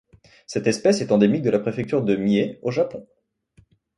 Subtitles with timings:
[0.47, 3.07] Cette espèce est endémique de la préfecture de Mie au Japon.